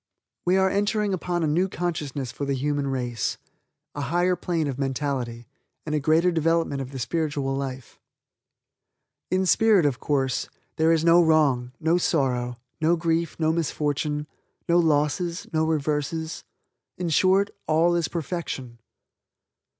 [0.47, 3.37] We are entering upon a new consciousness for the human race,
[3.93, 5.45] a higher plane of mentality,
[5.85, 7.99] and a greater development of the spiritual life.
[9.29, 14.25] In spirit, of course, there is no wrong, no sorrow, no grief, no misfortune,
[14.67, 16.45] no losses, no reverses.
[16.97, 18.79] In short all is perfection.